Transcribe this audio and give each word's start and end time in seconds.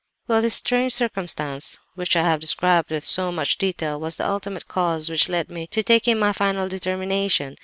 "Well, 0.27 0.41
this 0.41 0.55
strange 0.55 0.93
circumstance—which 0.95 2.15
I 2.15 2.23
have 2.23 2.39
described 2.39 2.89
with 2.89 3.05
so 3.05 3.31
much 3.31 3.59
detail—was 3.59 4.15
the 4.15 4.27
ultimate 4.27 4.67
cause 4.67 5.11
which 5.11 5.29
led 5.29 5.47
me 5.51 5.67
to 5.67 5.83
taking 5.83 6.17
my 6.17 6.33
final 6.33 6.67
determination. 6.67 7.55